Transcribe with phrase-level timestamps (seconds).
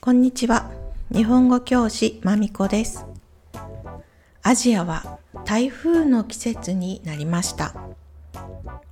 [0.00, 0.72] こんにちは。
[1.12, 3.06] 日本語教師まみこです。
[4.42, 7.74] アジアは台風の季節になりました。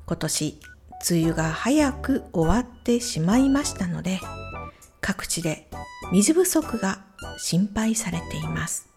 [0.07, 0.61] 今年、
[1.11, 4.21] 梅雨が早く終わってしまいましたので、
[5.01, 5.69] 各地で
[6.13, 7.05] 水不足が
[7.39, 8.89] 心配されています。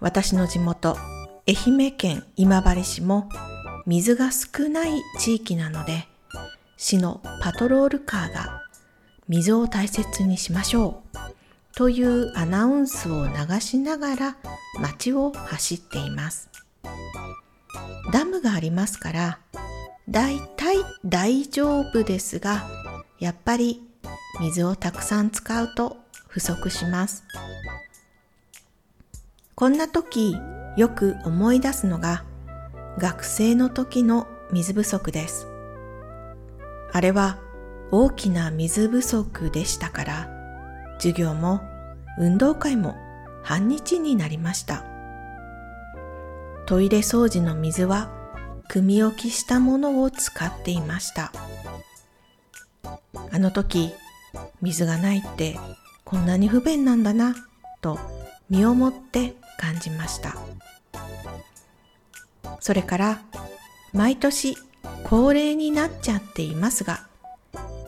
[0.00, 0.96] 私の地元、
[1.50, 3.28] 愛媛県今治市も
[3.84, 6.06] 水が少ない地域なので、
[6.76, 8.62] 市のパトロールカーが
[9.26, 11.18] 水を大切にしましょう
[11.74, 14.36] というアナウンスを流しながら
[14.80, 16.48] 街を走っています。
[18.12, 19.38] ダムがありますから、
[20.08, 22.62] だいたい大丈夫ですが、
[23.18, 23.82] やっぱり
[24.40, 25.96] 水をたくさん使うと
[26.28, 27.24] 不足します。
[29.56, 30.36] こんな時
[30.76, 32.24] よく思い出すのが
[32.98, 35.46] 学生の時の水不足です。
[36.92, 37.38] あれは
[37.90, 40.28] 大きな水不足でしたから
[40.98, 41.60] 授業も
[42.18, 42.94] 運動会も
[43.42, 44.84] 半日になりました。
[46.66, 48.10] トイレ掃除の水は
[48.68, 51.32] 組み置きしたものを使っていました。
[53.32, 53.92] あの時
[54.62, 55.58] 水がないって
[56.04, 57.34] こんなに不便なんだな
[57.80, 57.98] と
[58.48, 60.34] 身をもって感じました。
[62.60, 63.22] それから
[63.92, 64.56] 毎年
[65.04, 67.06] 恒例になっちゃっていますが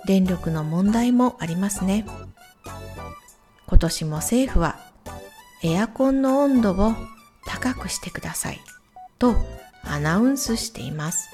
[0.06, 2.04] 電力の問題もありますね。
[3.66, 4.78] 今年も政府は
[5.62, 6.92] エアコンの温度を
[7.46, 8.60] 高くしてください
[9.18, 9.34] と
[9.84, 11.30] アナウンスしています。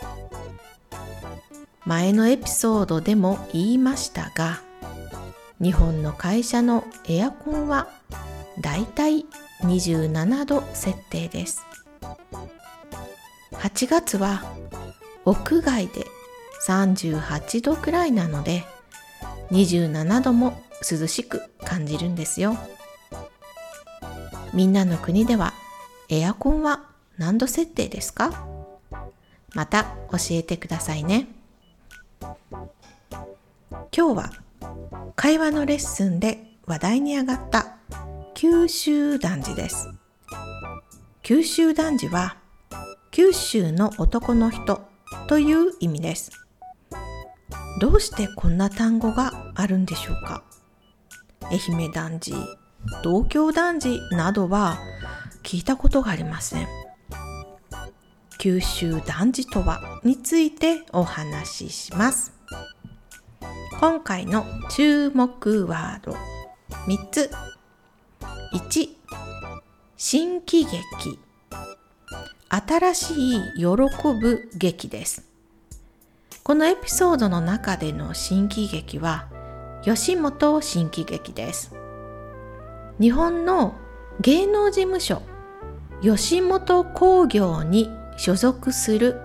[1.84, 4.60] 前のエピソードでも言いましたが
[5.60, 7.88] 日本の会社のエアコンは
[8.60, 9.24] だいたい
[9.62, 11.62] 27度設定です。
[13.52, 14.42] 8月は
[15.24, 16.06] 屋外で
[16.66, 18.64] 38度くらいなので
[19.50, 22.56] 27度も涼しく感じるんですよ。
[24.54, 25.52] みんなの国では
[26.08, 26.84] エアコンは
[27.18, 28.46] 何度設定ですか？
[29.54, 31.26] また教えてくださいね。
[32.20, 32.30] 今
[33.90, 34.32] 日は
[35.16, 37.67] 会話のレッスンで話題に上がった
[38.58, 39.88] 九州男児です。
[41.22, 42.38] 九州男児は
[43.12, 44.82] 九州の男の人
[45.28, 46.32] という意味です。
[47.80, 50.42] どうしてこんな単語があるんでしょうか？
[51.42, 52.32] 愛媛男児、
[53.04, 54.76] 東京男児などは
[55.44, 56.66] 聞いたことがありません。
[58.38, 62.32] 九州男児とはについてお話しします。
[63.78, 66.16] 今回の注目ワード
[66.88, 67.30] 3つ
[68.52, 68.88] 1
[69.98, 71.18] 新喜劇。
[72.48, 75.22] 新しい喜ぶ劇です。
[76.42, 79.28] このエピソードの中での新喜劇は
[79.82, 81.74] 吉本新喜劇です。
[82.98, 83.74] 日本の
[84.20, 85.20] 芸能事務所
[86.00, 89.20] 吉本興業に所属する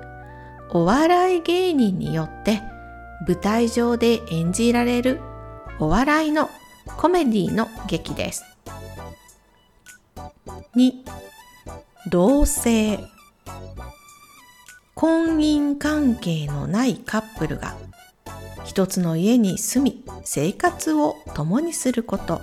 [0.69, 2.61] お笑い芸人によって
[3.25, 5.21] 舞台上で演じられる
[5.79, 6.49] お笑いの
[6.97, 8.52] コメディの劇です。
[10.75, 10.91] 2
[12.09, 12.99] 同性。
[14.95, 17.75] 婚姻関係のないカップルが
[18.63, 22.41] 一つの家に住み生活を共にすること。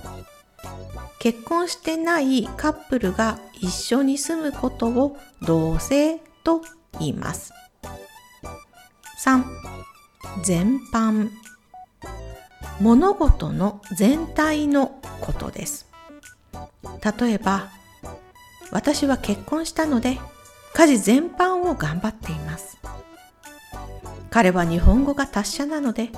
[1.18, 6.62] 結婚してないカップルが一緒に住むことを同性と
[6.98, 7.52] 言います。
[9.24, 9.44] 3
[10.42, 11.30] 全般。
[12.80, 15.86] 物事の全体のことです。
[17.20, 17.68] 例えば
[18.72, 20.18] 私は結婚したので
[20.74, 22.78] 家事全般を頑張っています。
[24.30, 26.10] 彼は日本語が達者なので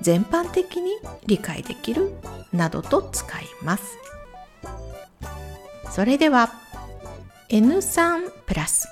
[0.00, 0.90] 全般的に
[1.26, 2.12] 理解できる
[2.52, 3.96] などと使います。
[5.90, 6.52] それでは
[7.48, 8.88] N3 プラス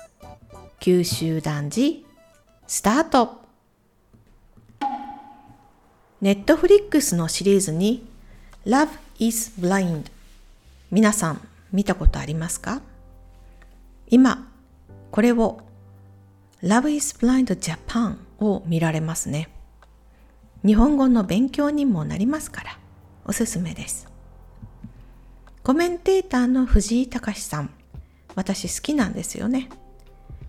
[0.79, 2.05] 九州男児
[2.67, 3.41] スタート
[6.21, 8.05] ネットフリックスのシリーズに
[8.65, 8.89] Love
[9.19, 10.05] is Blind
[10.91, 11.41] 皆さん
[11.71, 12.81] 見たことありますか？
[14.11, 14.51] 今、
[15.11, 15.61] これを
[16.63, 19.49] Love is Blind Japan を見られますね。
[20.65, 22.79] 日本語の勉強にもなりますから
[23.25, 24.07] おすすめです。
[25.63, 27.69] コメンテーターの藤井隆さん、
[28.33, 29.69] 私好きなんですよね。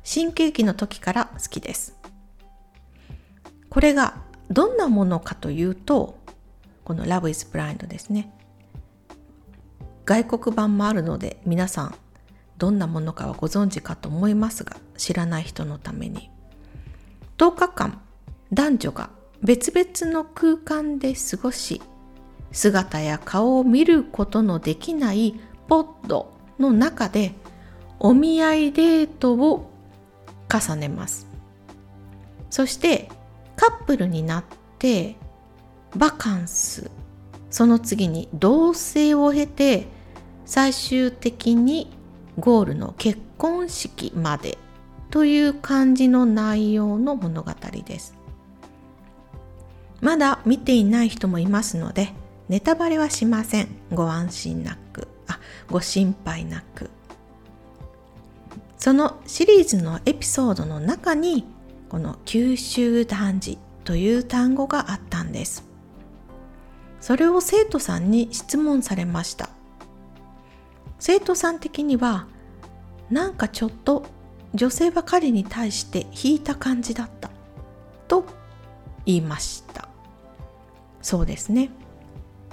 [0.03, 1.95] 新喜劇の時から好きです。
[3.69, 6.19] これがどんなものかというと、
[6.83, 8.33] この Love is Blind ですね。
[10.07, 11.95] 外国版もあるので皆さん
[12.61, 16.31] どんなものかはご存知かと思いますが知らない人のために。
[17.39, 18.01] 10日間
[18.53, 19.11] 男女が
[19.43, 21.81] 別々の空間で過ごし
[22.53, 27.33] 姿や顔を見ることのできないポッドの中で
[27.99, 29.71] お見合いデートを
[30.53, 31.27] 重ねます。
[32.51, 33.09] そして
[33.57, 34.45] カップルになっ
[34.79, 35.17] て
[35.97, 36.91] バカンス。
[37.51, 39.87] その次に同棲を経て
[40.45, 42.00] 最終的に
[42.39, 44.59] ゴールの結婚式まで
[45.11, 47.53] という感じの内容の物語
[47.85, 48.15] です。
[50.01, 52.13] まだ見ていない人もいますので
[52.49, 53.69] ネタバレはしません。
[53.93, 55.09] ご安心なく。
[55.29, 55.39] あ
[55.71, 56.91] ご心配なく。
[58.77, 61.45] そのシリーズのエピソードの中に
[61.89, 65.65] この九州男児という単語があったんです。
[67.01, 69.51] それを生徒さんに質問されました。
[71.01, 72.27] 生徒さん的には
[73.11, 74.05] なんかちょっと
[74.55, 77.31] 女性は彼に対して引いた感じだった。
[78.07, 78.25] と
[79.07, 79.89] 言いました。
[81.03, 81.71] そうですね。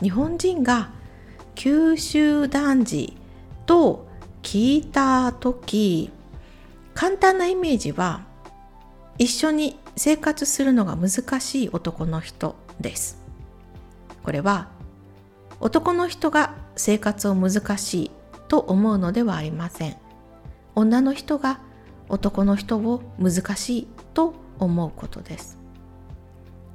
[0.01, 0.91] 日本人が
[1.55, 3.17] 九州男児
[3.65, 4.07] と
[4.43, 6.11] 聞いた時
[6.93, 8.25] 簡単なイメージは
[9.17, 13.17] 一緒に生活するのが難しい男の人です。
[14.23, 14.69] これは
[15.59, 18.11] 男の人が生活を難しい
[18.47, 19.97] と思うのではありません
[20.75, 21.59] 女の人が
[22.09, 25.57] 男の人を難しいと思うことです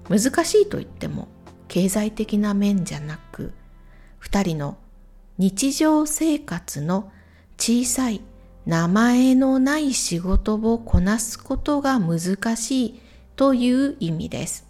[0.09, 1.29] 難しいと言っても
[1.69, 3.53] 経済的な面じゃなく
[4.23, 4.77] 2人の
[5.39, 7.11] 日常生活の
[7.57, 8.21] 小さい
[8.67, 13.01] 名前のない仕事をこなすことが難しい
[13.35, 14.69] という意味です。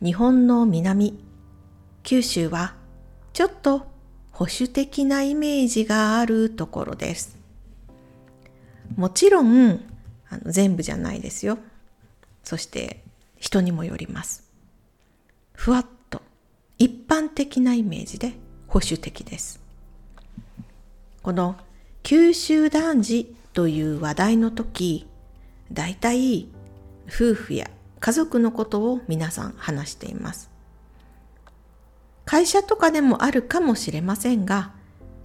[0.00, 1.18] 日本の南、
[2.02, 2.74] 九州は
[3.32, 3.86] ちょっと
[4.34, 7.38] 保守的なイメージがあるところです。
[8.96, 9.80] もちろん
[10.28, 11.56] あの全部じゃないですよ。
[12.42, 13.04] そして
[13.36, 14.42] 人にもよります。
[15.52, 16.20] ふわっと
[16.78, 18.32] 一般的なイメージで
[18.66, 19.62] 保守的です。
[21.22, 21.56] この
[22.02, 25.06] 九州男児という話題の時、
[25.72, 26.48] だいたい
[27.06, 27.70] 夫婦や
[28.00, 30.53] 家族のことを皆さん話しています。
[32.24, 34.72] 会社とかでもあるかもしれませんが、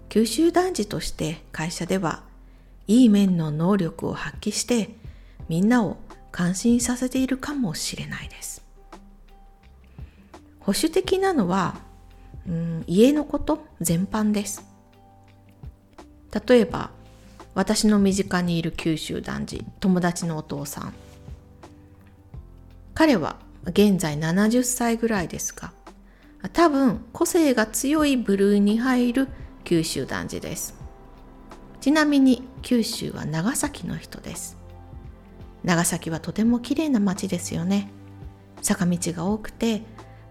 [0.09, 2.23] 九州男児として会社では
[2.87, 4.89] いい面の能力を発揮して
[5.47, 5.97] みんなを
[6.31, 8.63] 感心させているかもしれないです。
[10.59, 11.75] 保守的なのは、
[12.47, 14.63] うん、家のこと全般です。
[16.47, 16.91] 例えば
[17.55, 20.93] 私の身近にいる九州男児友達のお父さん
[22.93, 25.73] 彼は現在70歳ぐらいですが
[26.47, 29.27] 多分個性が強い部類に入る
[29.65, 30.75] 九州男児です。
[31.81, 34.57] ちなみに九州は長崎の人です。
[35.63, 37.91] 長崎はとても綺麗な街ですよね。
[38.62, 39.83] 坂道が多くて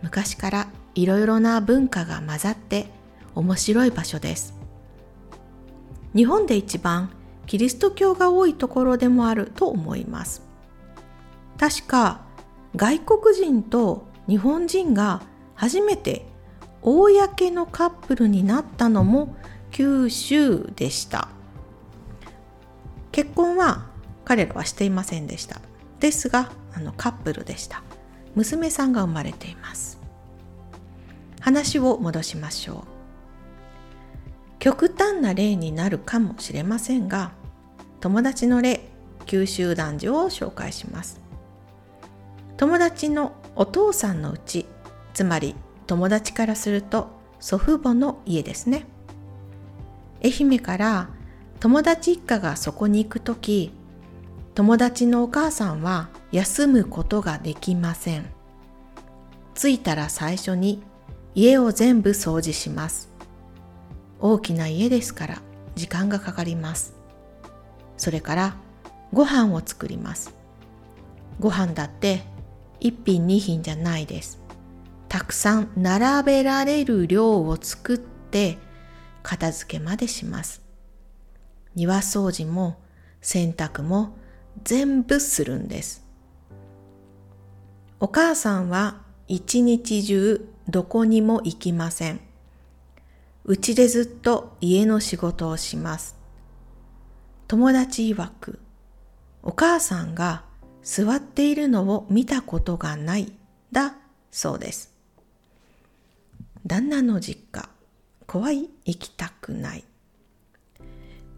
[0.02, 2.86] 昔からいろいろな文化が混ざって
[3.34, 4.54] 面白い場所です。
[6.14, 7.10] 日本で一番
[7.46, 10.42] キリスト教が多いところでもあると思います。
[11.58, 12.22] 確か
[12.76, 15.22] 外国人と日本人が
[15.58, 16.24] 初めて
[16.82, 19.36] 公のカップルになったのも
[19.72, 21.28] 九州でした。
[23.10, 23.86] 結婚は
[24.24, 25.60] 彼らはしていませんでした。
[25.98, 27.82] ですがあのカップルでした。
[28.36, 29.98] 娘さんが生まれています。
[31.40, 32.76] 話を戻しましょう。
[34.60, 37.32] 極端な例になるかもしれませんが
[37.98, 38.88] 友達の例
[39.26, 41.20] 九州男女を紹介します。
[42.56, 44.66] 友達のお父さんのうち
[45.18, 45.56] つまり
[45.88, 47.08] 友達からすると
[47.40, 48.86] 祖父母の家ですね。
[50.22, 51.08] 愛媛から
[51.58, 53.72] 友達一家がそこに行く時
[54.54, 58.26] 友達のお母さんは休むことができません。
[59.56, 60.84] 着いたら最初に
[61.34, 63.08] 家を全部掃除します。
[64.20, 65.42] 大きな家ですから
[65.74, 66.94] 時間がかかります。
[67.96, 68.56] それから
[69.12, 70.32] ご飯を作ります。
[71.40, 72.22] ご飯だって
[72.78, 74.46] 一品二品じゃないです。
[75.08, 78.58] たくさん並べられる量を作って
[79.22, 80.62] 片付けまでします
[81.74, 82.78] 庭掃除も
[83.20, 84.16] 洗濯も
[84.64, 86.04] 全部するんです
[88.00, 92.20] お母さんは一日中どこにも行きません
[93.50, 96.16] うちでずっと家の仕事をします。
[97.46, 98.60] 友達曰く、
[99.42, 100.44] お母さんが
[100.82, 103.32] 座っているのを見たことがない
[103.72, 103.94] だ
[104.30, 104.97] そうです。
[106.68, 107.66] 旦那の実家、
[108.26, 108.68] 怖い。
[108.84, 109.84] 行きたくない。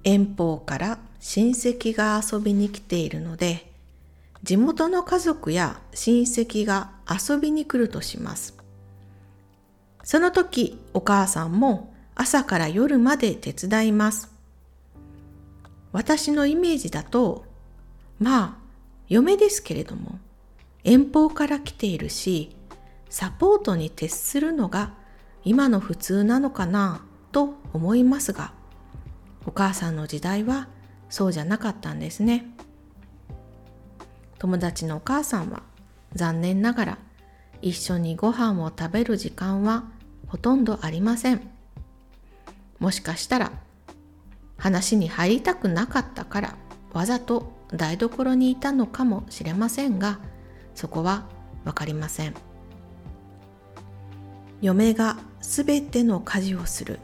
[0.03, 3.71] 遠方から親戚が遊びに来ているので
[4.43, 8.57] 地元の家族や親戚が遊びに来るとします。
[10.03, 14.33] その時お母さんも朝から夜まで手伝います。
[15.93, 17.45] 私のイメージだと
[18.19, 18.55] まあ
[19.09, 20.19] 嫁ですけれども
[20.83, 22.57] 遠方から来ているし
[23.09, 24.99] サポートに徹するのが
[25.45, 27.03] 今の普通なのかな？
[27.33, 28.53] と思いますが
[29.47, 30.69] お母さんの時代は
[31.09, 32.47] そうじゃなかったんですね。
[34.39, 35.63] 友達のお母さんは
[36.15, 36.99] 残念ながら
[37.63, 39.85] 一緒にご飯を食べる時間は
[40.29, 41.51] ほとんどありません。
[42.79, 43.53] もしかしたら
[44.57, 46.57] 話に入りたくなかったから
[46.93, 50.19] わざと台所にいたのかもしれませんが
[50.75, 51.27] そこは
[51.65, 52.35] 分かりません。
[54.61, 56.99] 嫁がすべての家事をする。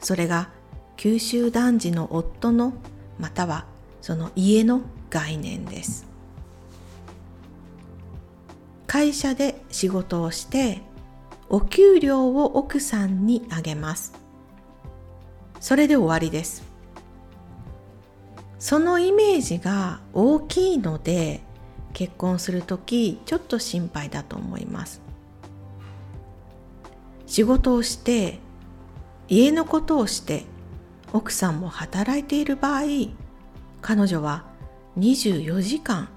[0.00, 0.50] それが
[0.96, 2.72] 九州男児の夫の
[3.18, 3.66] または
[4.00, 6.06] その家の概念です。
[8.86, 10.82] 会社で仕事をして
[11.48, 14.12] お給料を奥さんにあげます。
[15.60, 16.62] それで終わりです。
[18.58, 21.40] そのイメージが大きいので
[21.92, 25.00] 結婚する時ちょっと心配だと思います。
[27.32, 28.40] 仕事をして
[29.26, 30.44] 家のことをして
[31.14, 32.82] 奥さんも働いている場合
[33.80, 34.44] 彼女は
[34.98, 36.10] 24時間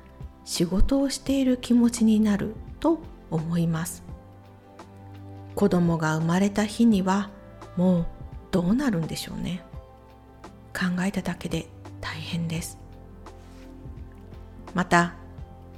[0.43, 2.99] 仕事をしている気持ちになると
[3.31, 4.03] 思います。
[5.55, 7.29] 子供が生まれた日には
[7.77, 8.05] もう
[8.51, 9.63] どうなるんでしょうね。
[10.73, 11.67] 考えただけで
[12.01, 12.77] 大変です。
[14.73, 15.13] また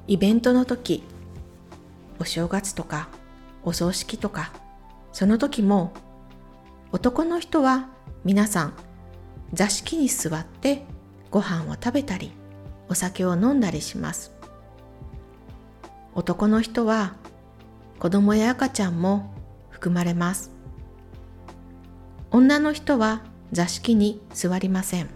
[0.07, 1.03] イベントの時
[2.17, 3.09] お正月とか
[3.63, 4.51] お葬式とか
[5.17, 5.93] その時も
[6.91, 7.89] 男の人は
[8.23, 8.73] 皆さん
[9.51, 10.83] 座敷に座って
[11.31, 12.33] ご飯を食べたり
[12.87, 14.31] お酒を飲んだりします。
[16.13, 17.15] 男の人は
[17.97, 19.33] 子供や赤ちゃんも
[19.71, 20.51] 含まれます。
[22.29, 25.09] 女の人は座敷に座りません。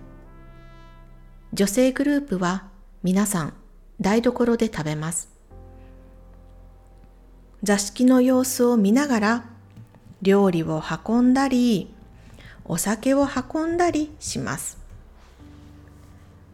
[1.54, 2.64] 女性グループは
[3.04, 3.54] 皆さん
[4.00, 5.30] 台所で食べます。
[7.62, 9.51] 座敷の様子を見ながら
[10.22, 11.94] 料理を運んだり
[12.66, 14.78] お酒を運んだりします。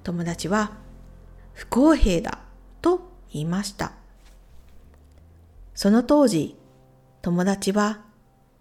[0.04, 0.72] 友達は
[1.54, 2.40] 不公平だ
[2.82, 3.92] と言いました。
[5.76, 6.56] その当時
[7.22, 8.00] 友達は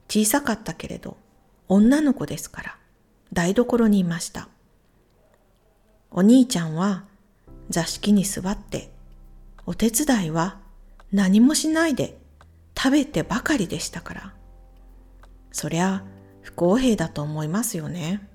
[0.08, 1.16] 小さかったけれど
[1.68, 2.76] 女の子ですから
[3.32, 4.48] 台所にいました。
[6.10, 7.04] お兄ちゃんは
[7.68, 8.90] 座敷に座って、
[9.66, 10.58] お手伝いは
[11.12, 12.16] 何もしないで
[12.76, 14.35] 食べてばかりでしたから。
[15.56, 16.04] そりゃ
[16.42, 18.28] 不公平だと思いますよね。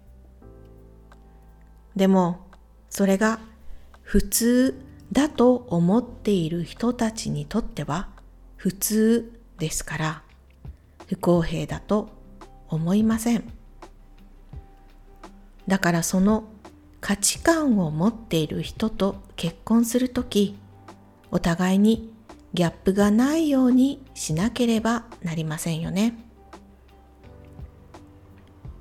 [1.96, 2.48] でも、
[2.90, 3.40] それが
[4.02, 8.10] 普通だと思っている人たちにとっては
[8.56, 10.24] 普通ですから、
[11.08, 12.10] 不公平だと
[12.70, 13.44] 思いません。
[15.68, 16.46] だからその
[17.02, 20.58] 価値観を持っている人と結婚するとき、
[21.30, 22.12] お互いに
[22.56, 26.31] ギャップがないようにしなければなりませんよね。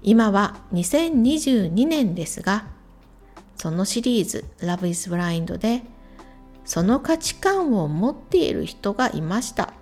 [0.03, 2.67] 今は2022年ですが、
[3.57, 5.83] そのシリーズ Love is Blind で
[6.65, 9.75] その価値観を持っている人がいました。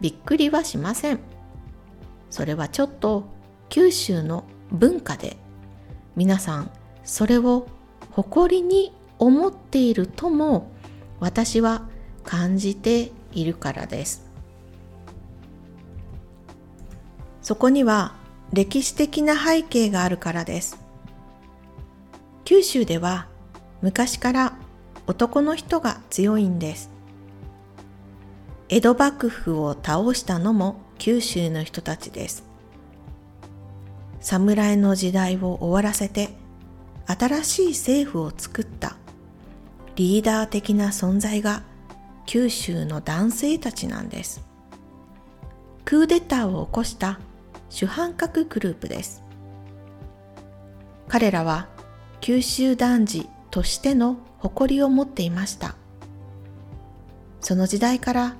[0.00, 1.20] びっくりはしません。
[2.30, 3.24] それはちょっと
[3.68, 5.36] 九州の文化で
[6.16, 6.70] 皆さん
[7.04, 7.66] それを
[8.10, 10.70] 誇りに思っているとも
[11.20, 11.88] 私は
[12.24, 14.30] 感じているからです
[17.42, 18.14] そこには
[18.52, 20.78] 歴史的な背景があるからです。
[22.44, 23.26] 九州では
[23.80, 24.58] 昔から
[25.06, 26.90] 男の人が強いんです。
[28.68, 32.44] 江戸幕府を倒したのも九州の人たちです。
[34.20, 36.28] 侍の時代を終わらせて
[37.06, 38.96] 新しい政府を作った
[39.96, 41.62] リーダー的な存在が
[42.26, 44.44] 九州の男性たちなんです。
[45.86, 47.18] クーデターを起こした
[47.72, 49.24] 主犯格グループです。
[51.08, 51.68] 彼らは
[52.20, 55.74] 九州男児としての誇りを持っていました。
[57.40, 58.36] その時代から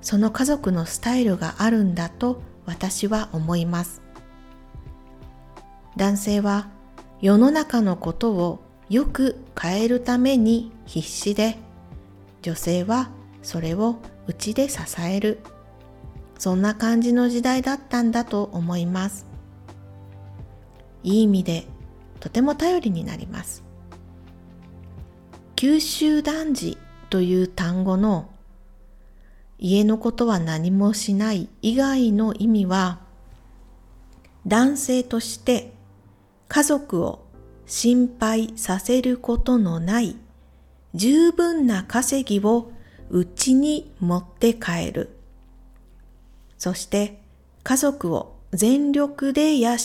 [0.00, 4.00] その家族のスタイルがあるんだと私は思います。
[5.96, 6.68] 男性は
[7.20, 11.58] 世の中のことをよく変えるために必死で
[12.40, 13.10] 女性は
[13.42, 13.96] それを
[14.26, 15.40] うちで支える
[16.40, 19.26] そんな感じの時代だったんだと思います
[21.02, 21.66] いい意味で
[22.18, 23.62] とても頼りになります
[25.54, 26.78] 九州男児
[27.10, 28.30] という単語の
[29.58, 33.00] 家のことは何もしない以外の意味は
[34.46, 35.74] 男性として
[36.48, 37.26] 家族を
[37.66, 40.16] 心配させることのない
[40.94, 42.72] 十分な稼ぎを
[43.10, 45.19] うちに持って帰る。
[46.60, 47.22] そして
[47.62, 49.76] 家族を全力で養っ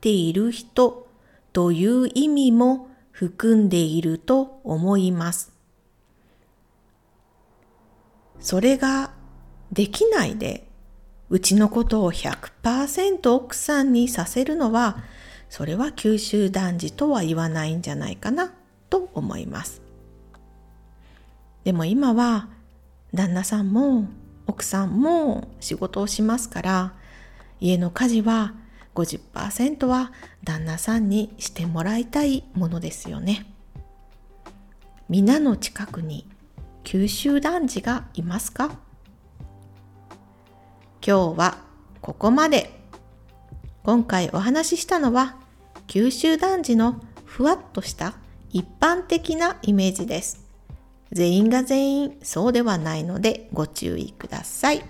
[0.00, 1.08] ている人
[1.52, 5.52] という意味も含んでいると思います。
[8.38, 9.10] それが
[9.72, 10.68] できないで
[11.30, 14.98] うちのことを100%奥さんにさせるのは
[15.48, 18.52] それは九州男児とは言わないんじゃないかな
[18.88, 19.82] と思います。
[21.64, 22.50] でも今は
[23.12, 24.06] 旦那さんも
[24.46, 26.94] 奥さんも仕事をしますから
[27.60, 28.54] 家の家事は
[28.94, 30.12] 50%は
[30.44, 33.46] 旦那さんにしてもらいたいものですよね。
[35.08, 36.28] 皆の近くに
[36.82, 38.78] 九州男児がいますか？
[41.06, 41.58] 今日は
[42.00, 42.80] ここまで。
[43.82, 45.36] 今回お話ししたのは
[45.86, 48.14] 九州男児のふわっとした
[48.50, 50.43] 一般的なイメージです。
[51.12, 54.82] 全員が全員そうではないのでご注意ください。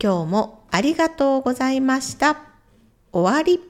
[0.00, 2.40] 今日もありがとうございました。
[3.12, 3.67] 終わり。